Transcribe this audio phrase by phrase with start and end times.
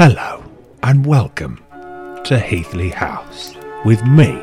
[0.00, 0.44] Hello
[0.84, 1.60] and welcome
[2.22, 4.40] to Heathly House with me,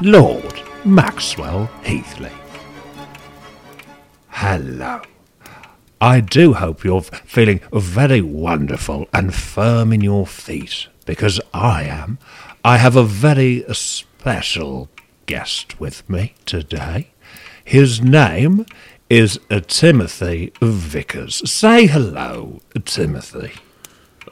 [0.00, 2.32] Lord Maxwell Heathly.
[4.30, 5.02] Hello.
[6.00, 12.18] I do hope you're feeling very wonderful and firm in your feet because I am.
[12.64, 14.90] I have a very special
[15.26, 17.12] guest with me today.
[17.64, 18.66] His name
[19.08, 19.38] is
[19.68, 21.48] Timothy Vickers.
[21.48, 23.52] Say hello, Timothy.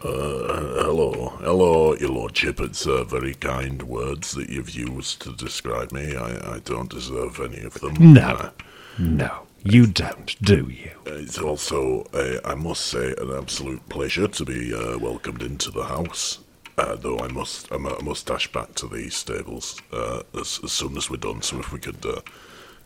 [0.05, 2.59] Uh, hello, hello, your lordship.
[2.61, 6.16] It's uh, very kind words that you've used to describe me.
[6.16, 7.95] I, I don't deserve any of them.
[8.12, 8.51] No, Uh,
[8.98, 10.91] no, you don't, do you?
[11.06, 15.84] it's also, uh, I must say, an absolute pleasure to be uh, welcomed into the
[15.84, 16.41] house.
[16.78, 20.97] Uh, though I must, I must dash back to the stables uh, as, as soon
[20.97, 21.42] as we're done.
[21.42, 22.23] So if we could, uh,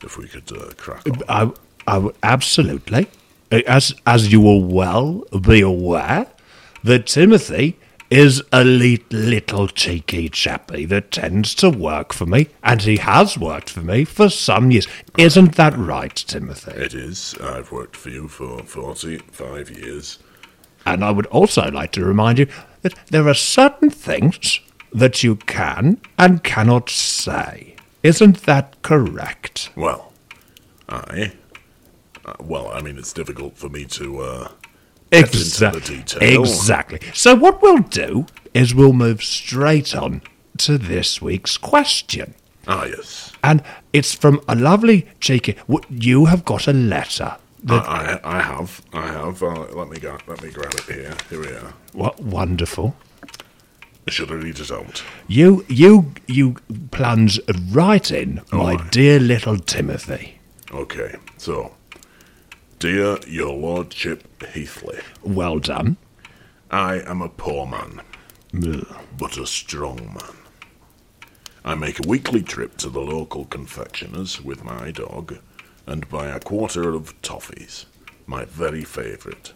[0.02, 1.22] if we could uh, crack on.
[1.30, 1.50] I,
[1.86, 3.06] I absolutely,
[3.50, 6.26] as as you will well be aware,
[6.86, 7.78] that Timothy
[8.10, 13.36] is a le- little cheeky chappy that tends to work for me, and he has
[13.36, 14.86] worked for me for some years.
[15.18, 16.70] Isn't that right, Timothy?
[16.70, 17.34] It is.
[17.42, 20.20] I've worked for you for forty-five years.
[20.84, 22.46] And I would also like to remind you
[22.82, 24.60] that there are certain things
[24.92, 27.74] that you can and cannot say.
[28.04, 29.70] Isn't that correct?
[29.74, 30.12] Well,
[30.88, 31.32] I.
[32.24, 34.48] Uh, well, I mean, it's difficult for me to uh,
[35.10, 36.40] get into Exa- the detail.
[36.42, 37.00] Exactly.
[37.14, 40.22] So what we'll do is we'll move straight on
[40.58, 42.34] to this week's question.
[42.66, 43.32] Ah, yes.
[43.44, 43.62] And
[43.92, 45.56] it's from a lovely cheeky.
[45.90, 47.36] You have got a letter.
[47.68, 47.74] I,
[48.24, 48.82] I, I have.
[48.92, 49.42] I have.
[49.42, 50.18] Uh, let me go.
[50.26, 51.14] Let me grab it here.
[51.30, 51.72] Here we are.
[51.92, 52.96] what wonderful.
[54.08, 55.02] Should I read it out?
[55.26, 56.56] You, you, you
[56.92, 57.40] plunge
[57.72, 58.88] right in, my aye.
[58.92, 60.38] dear little Timothy.
[60.72, 61.16] Okay.
[61.38, 61.74] So,
[62.78, 65.96] dear Your Lordship Heathly, Well done.
[66.70, 68.02] I am a poor man,
[68.54, 68.86] Ugh.
[69.16, 70.36] but a strong man.
[71.64, 75.38] I make a weekly trip to the local confectioner's with my dog,
[75.86, 77.86] and buy a quarter of toffees,
[78.26, 79.52] my very favourite.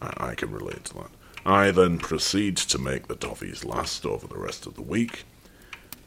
[0.00, 1.10] I, I can relate to that.
[1.44, 5.24] I then proceed to make the toffees last over the rest of the week.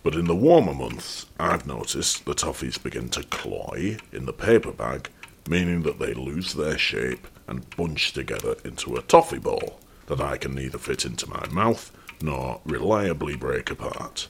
[0.03, 4.72] But in the warmer months, I've noticed the toffees begin to cloy in the paper
[4.72, 5.09] bag,
[5.47, 10.38] meaning that they lose their shape and bunch together into a toffee ball that I
[10.38, 11.91] can neither fit into my mouth
[12.22, 14.28] nor reliably break apart.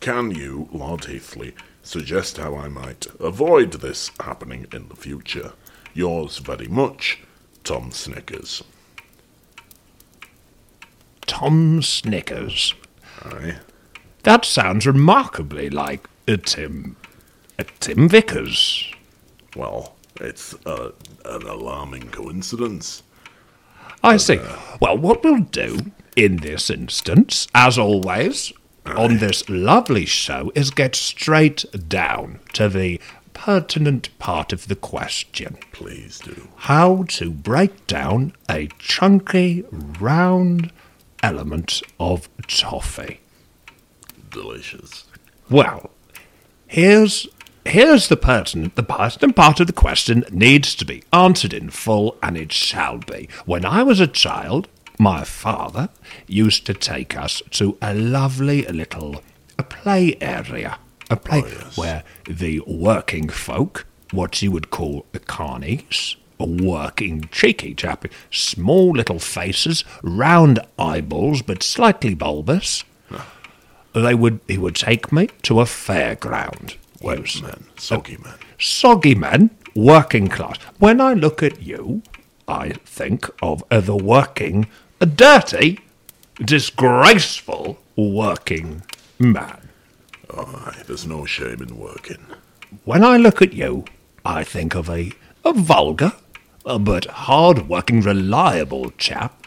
[0.00, 5.52] Can you, Lord Heathly, suggest how I might avoid this happening in the future?
[5.94, 7.20] Yours very much,
[7.64, 8.62] Tom Snickers.
[11.26, 12.74] Tom Snickers.
[13.22, 13.58] Aye.
[14.24, 16.96] That sounds remarkably like a Tim,
[17.58, 18.92] a Tim Vickers.
[19.56, 20.90] Well, it's uh,
[21.24, 23.02] an alarming coincidence.
[24.02, 24.40] I see.
[24.80, 28.52] Well, what we'll do in this instance, as always,
[28.84, 33.00] on this lovely show, is get straight down to the
[33.32, 36.48] pertinent part of the question Please do.
[36.56, 40.70] how to break down a chunky, round
[41.22, 43.20] element of toffee.
[44.30, 45.04] Delicious.
[45.48, 45.90] Well,
[46.66, 47.26] here's
[47.64, 52.16] here's the pertinent the pertinent part of the question needs to be answered in full,
[52.22, 53.28] and it shall be.
[53.46, 54.68] When I was a child,
[54.98, 55.88] my father
[56.26, 59.22] used to take us to a lovely little
[59.58, 60.78] a play area,
[61.10, 61.76] a play Oh, yes.
[61.76, 68.90] where the working folk, what you would call the carnies, a working cheeky chap, small
[68.92, 73.26] little faces, round eyeballs but slightly bulbous, ah.
[73.94, 76.76] they would he would take me to a fairground.
[77.02, 78.34] Wet men, soggy men.
[78.58, 80.56] Soggy men, working class.
[80.78, 82.02] When I look at you,
[82.46, 84.66] I think of uh, the working,
[85.00, 85.80] a dirty,
[86.44, 88.82] disgraceful working
[89.18, 89.68] man.
[90.30, 92.24] Aye, there's no shame in working.
[92.84, 93.84] When I look at you,
[94.24, 95.12] I think of a,
[95.44, 96.12] a vulgar,
[96.64, 99.41] but hard-working, reliable chap.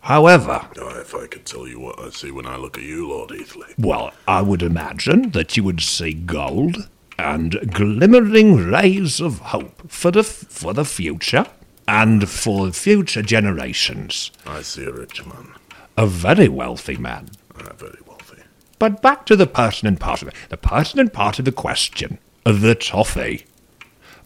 [0.00, 3.30] However, if I could tell you what I see when I look at you, Lord
[3.30, 3.74] Heathly.
[3.78, 6.88] Well, I would imagine that you would see gold
[7.18, 11.46] and glimmering rays of hope for the for the future
[11.86, 14.30] and for future generations.
[14.46, 15.52] I see a rich man.
[15.96, 17.30] A very wealthy man.
[17.58, 18.42] Ah, very wealthy.
[18.78, 20.34] But back to the pertinent part of it.
[20.48, 22.18] The pertinent part of the question.
[22.44, 23.44] The toffee.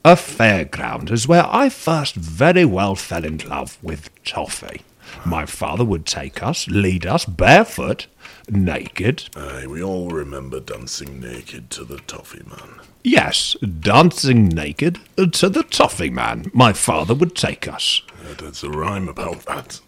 [0.04, 4.82] A fairground is where I first very well fell in love with toffee.
[5.24, 8.06] My father would take us, lead us barefoot,
[8.48, 12.80] naked, Aye, we all remember dancing naked to the toffee man.
[13.02, 16.50] Yes, dancing naked to the toffee man.
[16.54, 18.02] My father would take us.
[18.20, 19.80] Uh, there's a rhyme about that.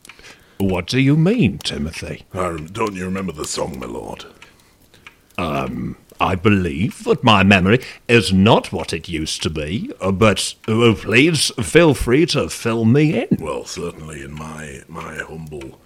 [0.58, 2.24] What do you mean, Timothy?
[2.32, 4.24] Um, don't you remember the song, my lord?
[6.20, 10.94] I believe that my memory is not what it used to be, uh, but uh,
[10.96, 13.38] please feel free to fill me in.
[13.40, 15.78] Well, certainly in my my humble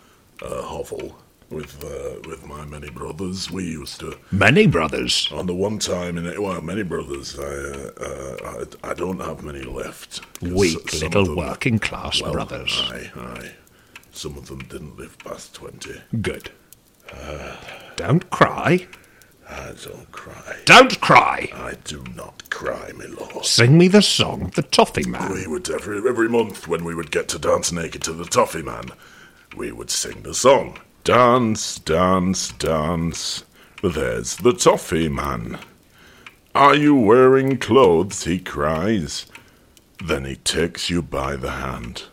[0.42, 1.18] uh, hovel
[1.50, 4.16] with uh, with my many brothers, we used to.
[4.30, 5.28] Many brothers.
[5.32, 7.38] On the one time, in it, well, many brothers.
[7.38, 10.20] I, uh, uh, I I don't have many left.
[10.42, 12.80] Weak little them- working class well, brothers.
[12.92, 13.50] Aye, aye.
[14.12, 16.00] Some of them didn't live past twenty.
[16.20, 16.50] Good.
[17.96, 18.86] Don't cry.
[19.74, 20.56] Don't cry.
[20.64, 21.48] Don't cry.
[21.54, 23.44] I do not cry, my lord.
[23.44, 25.32] Sing me the song of the Toffee Man.
[25.32, 28.62] We would every every month when we would get to dance naked to the Toffee
[28.62, 28.90] Man,
[29.56, 30.78] we would sing the song.
[31.04, 33.44] Dance, dance, dance.
[33.82, 35.58] There's the Toffee Man.
[36.54, 38.24] Are you wearing clothes?
[38.24, 39.26] He cries.
[40.04, 42.04] Then he takes you by the hand.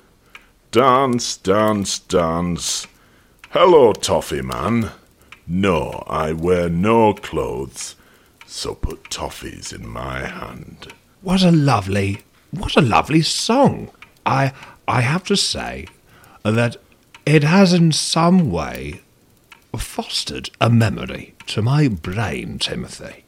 [0.72, 2.88] Dance, dance, dance.
[3.50, 4.92] Hello, Toffee Man.
[5.48, 7.96] No, I wear no clothes,
[8.46, 10.94] so put toffees in my hand.
[11.22, 12.20] What a lovely,
[12.52, 13.90] what a lovely song.
[14.26, 14.52] I,
[14.88, 15.88] I have to say
[16.44, 16.76] that
[17.26, 19.02] it has in some way
[19.78, 23.24] fostered a memory to my brain, Timothy.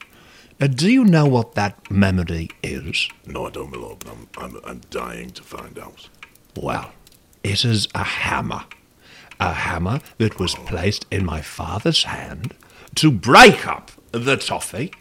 [0.60, 3.08] Uh, do you know what that memory is?
[3.26, 4.04] No, I don't, my lord.
[4.10, 6.10] I'm, I'm, I'm dying to find out.
[6.56, 6.92] Well,
[7.44, 8.66] it is a hammer.
[9.40, 12.54] A hammer that was placed in my father's hand
[12.96, 14.92] to break up the toffee,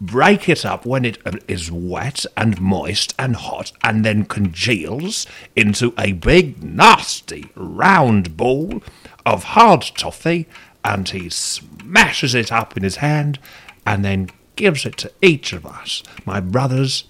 [0.00, 1.32] break it up when it uh,
[1.70, 8.82] wet and moist and hot, and then congeals into a big, nasty, round ball
[9.24, 10.46] of hard toffee,
[10.84, 13.38] and he smashes it up in his hand
[13.86, 17.04] and then gives it to each of us, my brothers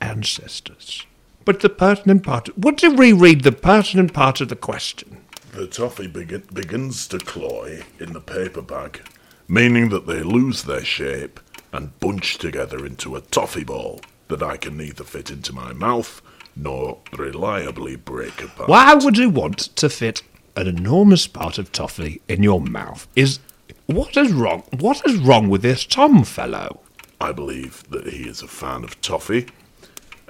[0.00, 1.04] and sisters.
[1.44, 2.56] But the pertinent part.
[2.58, 5.18] Would you reread the pertinent part of the question?
[5.58, 9.00] The toffee begin, begins to cloy in the paper bag,
[9.48, 11.40] meaning that they lose their shape
[11.72, 16.22] and bunch together into a toffee ball that I can neither fit into my mouth
[16.54, 18.68] nor reliably break apart.
[18.68, 20.22] Why would you want to fit
[20.54, 23.08] an enormous part of toffee in your mouth?
[23.16, 23.40] Is
[23.86, 24.62] what is wrong?
[24.78, 26.82] What is wrong with this Tom fellow?
[27.20, 29.48] I believe that he is a fan of toffee,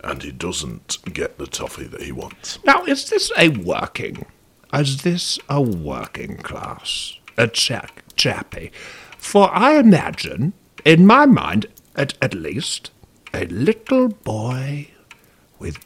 [0.03, 2.65] and he doesn't get the toffee that he wants.
[2.65, 4.25] Now, is this a working?
[4.73, 7.19] Is this a working class?
[7.39, 8.71] A chap, chappy?
[9.17, 10.53] For I imagine,
[10.85, 11.67] in my mind,
[11.97, 12.91] at, at least,
[13.33, 14.89] a little boy
[15.59, 15.79] with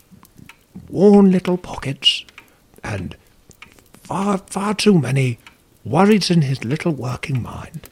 [0.88, 2.24] worn little pockets
[2.82, 3.16] and
[4.02, 5.38] far, far too many
[5.84, 7.88] worries in his little working mind,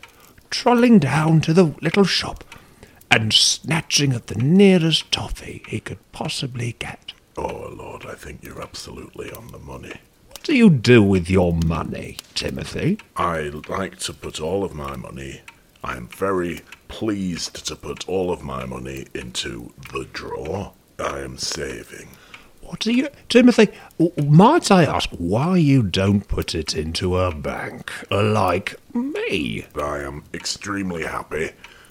[0.50, 2.44] trolling down to the little shop
[3.10, 7.12] and snatching at the nearest toffee he could possibly get.
[7.36, 10.00] Oh, Lord, I think you're absolutely on the money.
[10.40, 12.98] What do you do with your money, Timothy?
[13.14, 15.42] I like to put all of my money.
[15.84, 20.72] I am very pleased to put all of my money into the drawer.
[20.98, 22.08] I am saving.
[22.62, 23.68] What do you, Timothy?
[24.16, 29.66] Might I ask why you don't put it into a bank uh, like me?
[29.76, 31.50] I am extremely happy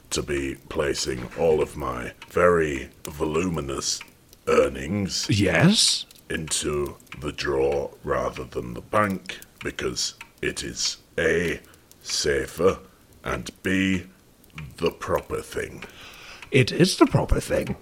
[0.09, 3.99] to be placing all of my very voluminous
[4.47, 6.07] earnings Yes.
[6.29, 11.59] Into the drawer rather than the bank because it is A,
[12.01, 12.79] safer,
[13.23, 14.05] and B,
[14.77, 15.83] the proper thing.
[16.51, 17.75] It is the proper thing.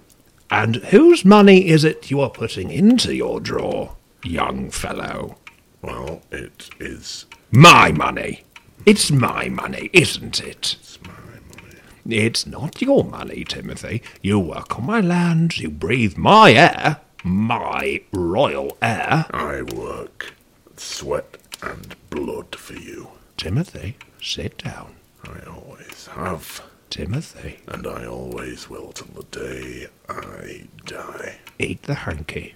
[0.50, 5.38] And whose money is it you are putting into your drawer, young fellow?
[5.82, 8.44] Well, it is My money.
[8.86, 10.76] It's my money, isn't it?
[10.80, 11.80] it's my money.
[12.06, 14.02] It's not your money, Timothy.
[14.22, 19.26] You work on my land, you breathe my air, my royal heir.
[19.30, 20.34] I work,
[20.76, 23.08] sweat, and blood for you.
[23.36, 24.94] Timothy, sit down.
[25.24, 31.38] I always have, Timothy, and I always will till the day I die.
[31.58, 32.54] eat the hanky.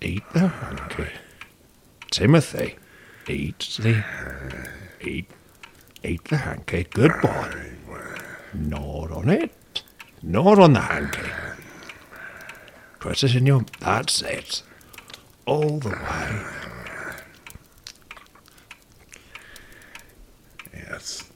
[0.00, 1.10] Eat the hanky.
[2.10, 2.76] Timothy,
[3.28, 4.04] eat the.
[5.00, 5.30] Eat.
[6.02, 6.84] Eat the hanky.
[6.84, 7.72] Good boy.
[8.54, 9.82] Gnawed on it.
[10.22, 11.20] Gnawed on the hanky.
[13.00, 13.64] Put it in your.
[13.80, 14.62] That's it.
[15.46, 16.44] All the way.
[20.74, 21.30] Yes,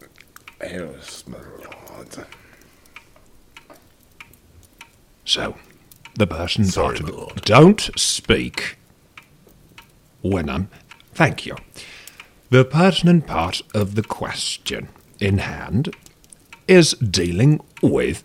[0.61, 2.27] yes, my lord.
[5.25, 5.57] So,
[6.17, 7.43] the person Sorry, part of my lord.
[7.43, 8.77] Don't speak
[10.21, 10.69] when I'm.
[11.15, 11.57] Thank you.
[12.51, 15.97] The pertinent part of the question in hand
[16.69, 18.23] is dealing with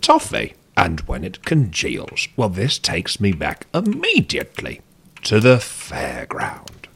[0.00, 2.28] toffee and when it congeals.
[2.36, 4.80] Well, this takes me back immediately
[5.24, 6.86] to the fairground.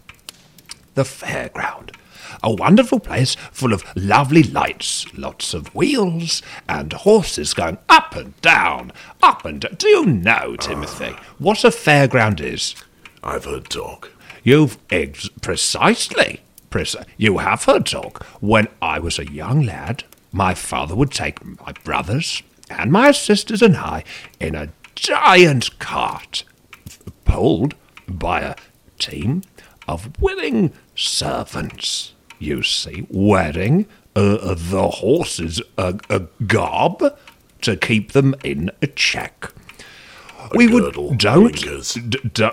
[0.94, 1.94] the fairground.
[2.42, 8.38] A wonderful place full of lovely lights, lots of wheels, and horses going up and
[8.40, 8.92] down,
[9.22, 9.74] up and down.
[9.78, 12.74] Do you know, Timothy, what a fairground is?
[13.22, 14.10] I've heard talk.
[14.42, 16.40] You've ex- precisely,
[16.70, 18.24] preci- you have heard talk.
[18.40, 23.62] When I was a young lad, my father would take my brothers and my sisters
[23.62, 24.04] and I
[24.40, 26.44] in a giant cart,
[27.24, 27.74] pulled
[28.08, 28.54] by a
[28.98, 29.42] team
[29.86, 32.12] of willing servants.
[32.38, 37.02] You see, wearing uh, the horses a, a garb
[37.62, 39.52] to keep them in a check.
[40.54, 41.94] we girdle, would don't blinkers.
[41.94, 42.50] d- d-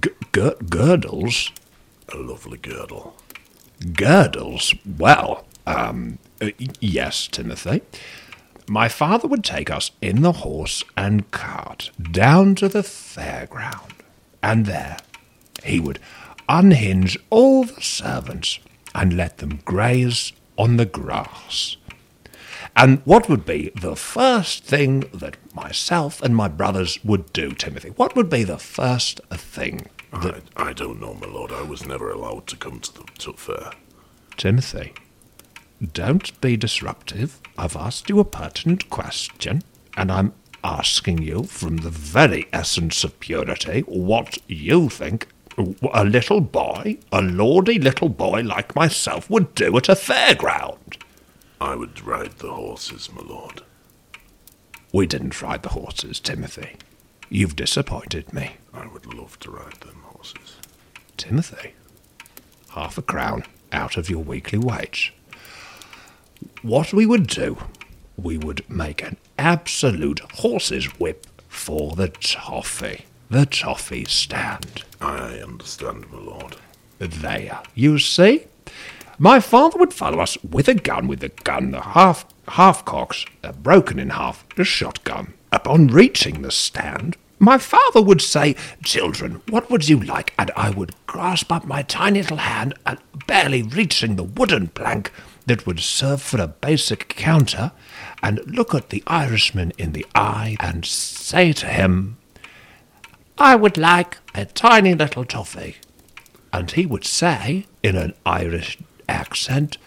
[0.00, 1.52] g- g- girdles
[2.12, 3.16] A lovely girdle.
[3.92, 4.74] girdles.
[4.98, 6.50] Well, um, uh,
[6.80, 7.82] yes, Timothy.
[8.68, 13.92] My father would take us in the horse and cart down to the fairground,
[14.42, 14.98] and there
[15.64, 15.98] he would
[16.48, 18.58] unhinge all the servants
[18.94, 21.76] and let them graze on the grass.
[22.74, 27.90] And what would be the first thing that myself and my brothers would do, Timothy?
[27.90, 31.52] What would be the first thing that I, I don't know, my lord.
[31.52, 33.72] I was never allowed to come to the to fair.
[34.36, 34.92] Timothy,
[35.92, 37.40] don't be disruptive.
[37.58, 39.62] I've asked you a pertinent question,
[39.96, 40.32] and I'm
[40.64, 45.28] asking you from the very essence of purity what you think
[45.92, 51.00] a little boy, a lordy little boy like myself, would do at a fairground.
[51.60, 53.62] I would ride the horses, my lord.
[54.92, 56.76] We didn't ride the horses, Timothy.
[57.30, 58.56] You've disappointed me.
[58.74, 60.56] I would love to ride them horses.
[61.16, 61.74] Timothy,
[62.70, 65.14] half a crown out of your weekly wage.
[66.62, 67.58] What we would do,
[68.16, 73.04] we would make an absolute horse's whip for the toffee.
[73.30, 74.84] The toffee stand.
[75.00, 76.56] I understand, my lord.
[76.98, 78.46] There, you see?
[79.18, 83.24] My father would follow us with a gun, with a gun, the half half cocks,
[83.42, 85.34] uh, broken in half, a shotgun.
[85.52, 90.32] Upon reaching the stand, my father would say, Children, what would you like?
[90.38, 95.10] And I would grasp up my tiny little hand and barely reaching the wooden plank
[95.46, 97.72] that would serve for a basic counter,
[98.22, 102.16] and look at the Irishman in the eye and say to him,
[103.38, 105.76] I would like a tiny little toffee.
[106.52, 109.78] And he would say, in an Irish accent,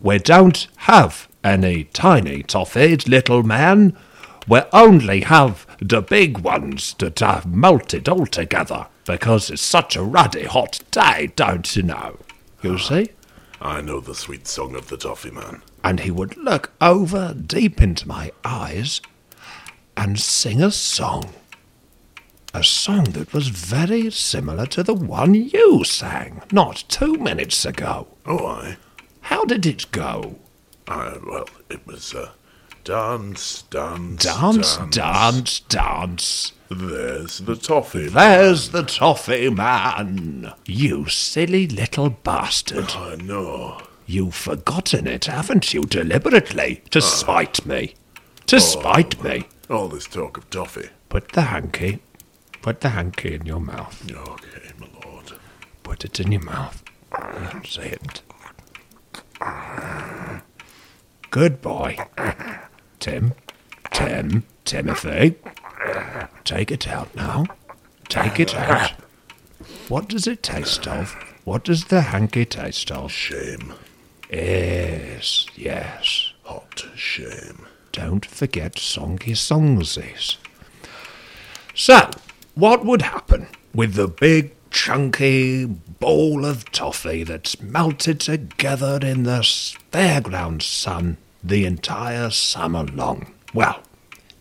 [0.00, 3.96] We don't have any tiny toffees, little man.
[4.48, 10.44] We only have the big ones that I've melted altogether because it's such a ruddy
[10.44, 12.18] hot day, don't you know?
[12.62, 13.10] You see?
[13.64, 15.62] I know the sweet song of the toffee man.
[15.84, 19.00] And he would look over deep into my eyes
[19.96, 21.32] and sing a song.
[22.52, 28.08] A song that was very similar to the one you sang not two minutes ago.
[28.26, 28.78] Oh, I.
[29.20, 30.40] How did it go?
[30.88, 32.32] I well, it was uh,
[32.84, 36.52] dance, dance, Dance, dance, dance.
[36.70, 38.08] There's the toffee.
[38.08, 40.52] There's the toffee man.
[40.66, 42.90] You silly little bastard.
[42.90, 43.80] I know.
[44.06, 47.02] You've forgotten it, haven't you, deliberately, to ah.
[47.02, 47.94] spite me.
[48.46, 48.58] To oh.
[48.58, 49.44] spite me.
[49.70, 50.88] All this talk of toffee.
[51.08, 52.00] Put the hanky,
[52.62, 54.02] put the hanky in your mouth.
[54.10, 55.32] Okay, my lord.
[55.82, 56.82] Put it in your mouth.
[57.66, 58.22] Say it.
[61.30, 61.96] Good boy.
[63.02, 63.34] Tim,
[63.90, 65.34] Tim, Timothy.
[66.44, 67.46] Take it out now.
[68.08, 68.92] Take it out.
[69.88, 71.12] What does it taste of?
[71.42, 73.10] What does the hanky taste of?
[73.10, 73.74] Shame.
[74.30, 76.32] Yes, yes.
[76.44, 77.66] Hot shame.
[77.90, 80.36] Don't forget songy songsies.
[81.74, 82.08] So,
[82.54, 89.40] what would happen with the big chunky ball of toffee that's melted together in the
[89.90, 93.32] fairground sun the entire summer long?
[93.54, 93.82] Well,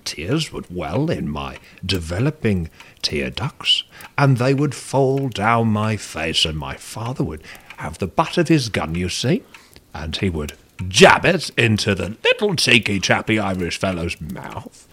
[0.06, 2.70] tears would well in my developing
[3.02, 3.84] tear ducts,
[4.18, 7.44] and they would fall down my face, and my father would
[7.78, 9.44] have the butt of his gun, you see,
[9.94, 10.54] and he would
[10.88, 14.88] jab it into the little cheeky chappy Irish fellow's mouth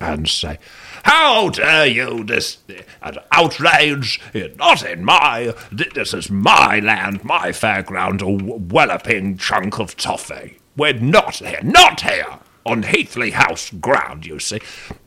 [0.00, 0.58] and say,
[1.04, 2.58] How dare you this
[3.02, 4.20] an outrage?
[4.56, 10.58] Not in my this is my land, my fairground, a walloping chunk of toffee.
[10.76, 14.60] We're not here, not here on Heathly House ground, you see.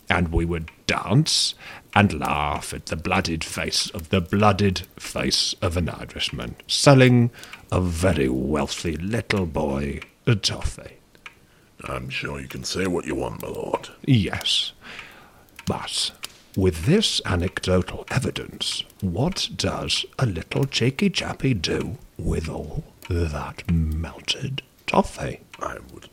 [0.09, 1.55] And we would dance
[1.93, 7.31] and laugh at the blooded face of the blooded face of an Irishman selling
[7.71, 10.97] a very wealthy little boy a toffee.
[11.83, 13.89] I'm sure you can say what you want, my lord.
[14.05, 14.71] Yes.
[15.65, 16.11] But
[16.55, 24.61] with this anecdotal evidence, what does a little cheeky chappy do with all that melted
[24.87, 25.41] toffee?
[25.59, 26.09] I would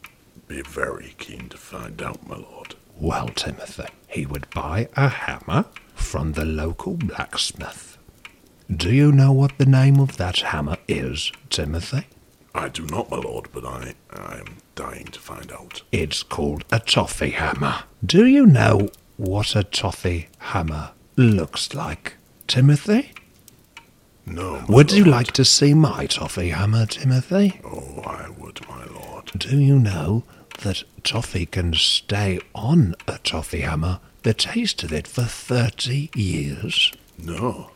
[0.48, 2.74] be very keen to find out, my lord.
[2.98, 5.64] Well, Timothy, he would buy a hammer
[5.94, 7.96] from the local blacksmith.
[8.74, 12.06] Do you know what the name of that hammer is, Timothy?
[12.54, 15.82] I do not, my lord, but I, I am dying to find out.
[15.90, 17.82] It's called a toffee hammer.
[18.04, 22.14] Do you know what a toffee hammer looks like,
[22.46, 23.12] Timothy?
[24.26, 27.60] No, Would you like to see my toffee hammer, Timothy?
[27.64, 29.26] Oh, I would, my lord.
[29.36, 30.24] Do you know
[30.62, 36.92] that toffee can stay on a toffee hammer, the taste of it, for 30 years?
[37.18, 37.70] No.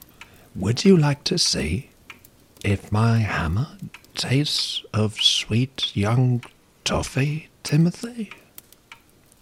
[0.55, 1.91] Would you like to see
[2.65, 3.69] if my hammer
[4.15, 6.43] tastes of sweet young
[6.85, 8.31] toffee, Timothy?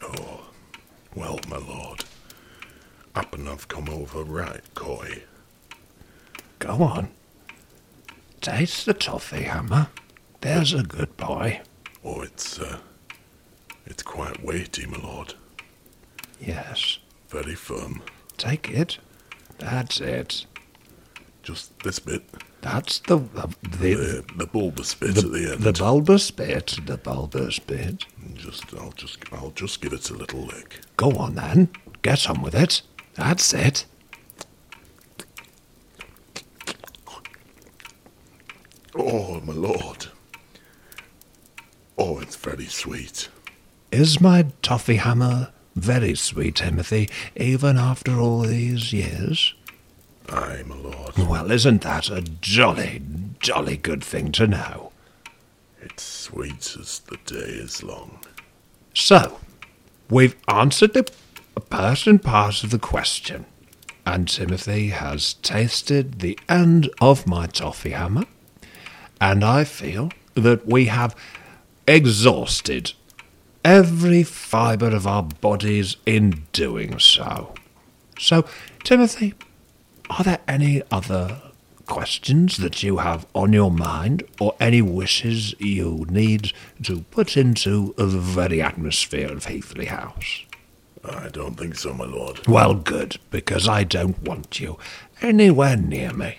[0.03, 0.49] Oh,
[1.15, 2.05] well, my lord,
[3.15, 5.23] happen I've come over right, coy.
[6.59, 7.09] Go on.
[8.41, 9.89] Taste the toffee hammer.
[10.41, 11.61] There's a good boy.
[12.05, 12.79] Oh, it's, uh,
[13.87, 15.35] it's quite weighty, my lord.
[16.41, 16.99] Yes.
[17.29, 18.03] Very firm.
[18.37, 18.99] Take it.
[19.59, 20.47] That's it.
[21.43, 22.23] Just this bit,
[22.61, 25.63] That's the the the, the, the bulbous bit the, at the end.
[25.63, 26.77] the bulbous bit.
[26.85, 28.05] The bulbous bit.
[28.35, 30.81] just, I'll just, I'll just give it a little lick.
[30.97, 31.69] Go on then.
[32.03, 32.83] Get on with it.
[33.15, 33.87] That's it.
[38.95, 40.07] Oh, my lord.
[42.09, 43.29] Oh, it's very sweet.
[43.91, 49.55] Is my toffee hammer very sweet, Timothy, even after all these years?
[50.29, 51.19] Aye, my lord.
[51.19, 53.03] Well, isn't that a jolly,
[53.41, 54.93] jolly good thing to know?
[55.83, 58.21] It's sweet as the day is long.
[58.95, 59.41] So,
[60.09, 61.11] we've answered the
[61.73, 63.47] and part of the question,
[64.07, 68.27] and Timothy has tasted the end of my toffee hammer,
[69.21, 71.17] and I feel that we have
[71.87, 72.93] exhausted
[73.65, 77.55] every fibre of our bodies in doing so.
[78.19, 78.45] So,
[78.85, 79.35] Timothy,
[80.09, 81.43] are there any other
[81.87, 87.95] questions that you have on your mind or any wishes you need to put into
[87.97, 90.45] the very atmosphere of Heathly House?
[91.05, 92.47] I don't think so, my lord.
[92.49, 94.79] Well, good, because I don't want you
[95.23, 96.39] anywhere near me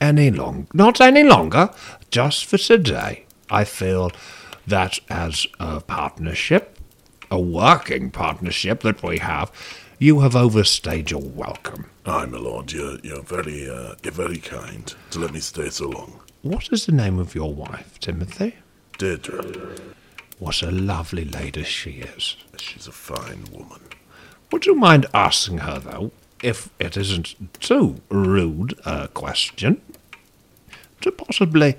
[0.00, 1.70] any long, not any longer,
[2.10, 3.24] just for today.
[3.50, 4.12] I feel
[4.68, 6.78] that as a partnership,
[7.30, 9.50] a working partnership that we have,
[9.98, 11.90] you have overstayed your welcome.
[12.06, 12.72] Aye, my lord.
[12.72, 16.20] You're, you're very, uh, you're very kind to let me stay so long.
[16.42, 18.54] What is the name of your wife, Timothy?
[18.96, 19.76] Deirdre,
[20.38, 22.36] What a lovely lady she is.
[22.58, 23.80] she's a fine woman.
[24.52, 26.10] Would you mind asking her, though,
[26.42, 29.80] if it isn't too rude a question,
[31.00, 31.76] to possibly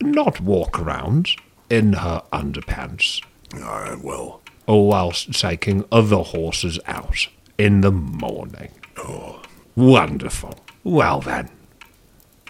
[0.00, 1.28] not walk around
[1.70, 3.22] in her underpants
[3.54, 7.26] Aye, well, whilst taking other horses out
[7.58, 8.70] in the morning?
[8.98, 9.42] oh,
[9.74, 10.54] Wonderful.
[10.84, 11.48] Well then,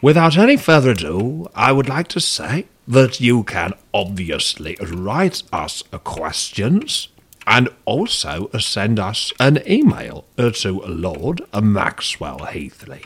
[0.03, 5.83] without any further ado, I would like to say that you can obviously write us
[6.05, 7.09] questions
[7.47, 13.05] and also send us an email to Lord Maxwell Heathly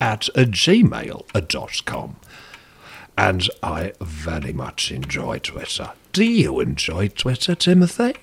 [0.00, 2.16] at gmail.com.
[3.16, 5.92] And I very much enjoy Twitter.
[6.12, 8.14] Do you enjoy Twitter, Timothy?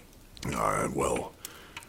[0.55, 1.33] aye, well,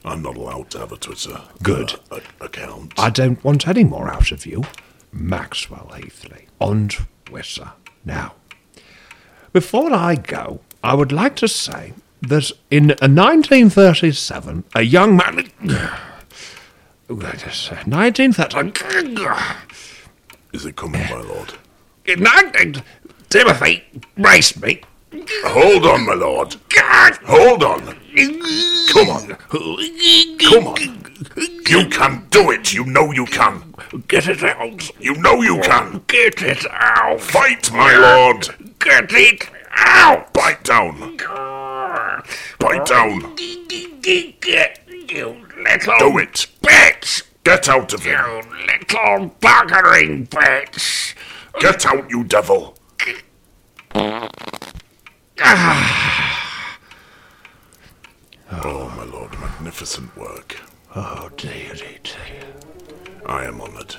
[0.04, 1.94] I'm not allowed to have a Twitter Good.
[2.10, 2.92] uh, a- account.
[2.98, 4.64] I don't want any more out of you.
[5.12, 6.88] Maxwell Heathly on
[7.24, 7.72] Twitter.
[8.04, 8.34] Now,
[9.52, 15.50] before I go, I would like to say that in 1937, a young man.
[17.08, 18.72] Wait a sec, 1930.
[20.52, 21.54] Is it coming, my lord?
[22.10, 22.82] In 19.
[23.28, 23.84] Timothy,
[24.16, 24.80] brace me.
[25.44, 26.56] Hold on, my lord.
[26.74, 27.16] God.
[27.24, 27.80] Hold on.
[28.92, 29.36] Come on.
[30.38, 31.04] Come on.
[31.68, 32.72] You can do it.
[32.72, 33.74] You know you can.
[34.08, 34.90] Get it out.
[35.00, 36.02] You know you can.
[36.08, 37.20] Get it out.
[37.20, 38.48] Fight, my lord.
[38.80, 40.32] Get it out.
[40.32, 41.16] Bite down.
[42.58, 43.36] Bite down.
[43.36, 46.46] Get you little Do it.
[46.62, 47.22] bitch.
[47.44, 48.42] Get out of You here.
[48.66, 51.14] little buggering bitch.
[51.58, 52.76] Get out, you devil.
[55.42, 56.78] Ah.
[58.52, 60.60] Oh, my lord, magnificent work.
[60.94, 62.54] Oh, dearie dear.
[63.26, 63.96] I am honored.